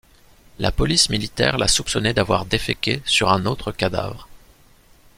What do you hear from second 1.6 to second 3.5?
soupçonné d'avoir déféqué sur un